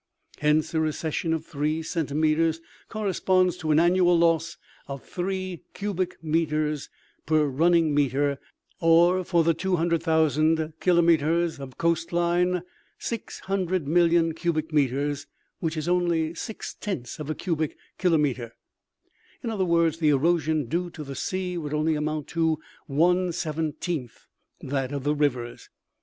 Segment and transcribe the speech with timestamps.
[0.39, 2.89] Hence, a recession of three centimeters 86 OMEGA.
[2.89, 6.89] corresponds to an annual loss of three cubic meters
[7.27, 8.39] per running meter,
[8.79, 12.63] or, for the 200,000 kilometers of coast line,
[12.99, 15.27] 600,000,000 cubic meters,
[15.59, 18.55] which is only six tenths of a cubic kilometer.
[19.43, 22.57] In other words, the erosion due to the sea would only amount to
[22.87, 24.25] one seventeenth
[24.61, 25.69] that of the rivers.